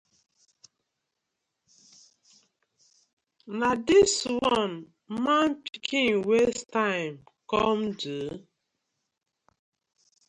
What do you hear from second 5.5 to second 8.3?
pikin waste time kom do?